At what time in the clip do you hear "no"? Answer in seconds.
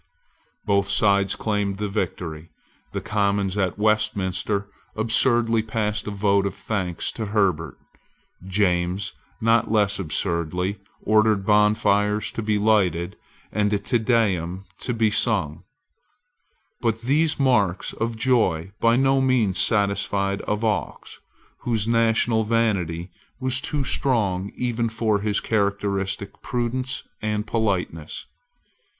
18.95-19.21